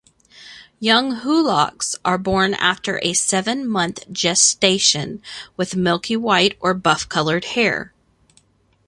[0.79, 5.21] Young hoolocks are born after a seven-month gestation,
[5.55, 7.93] with milky white or buff-colored hair.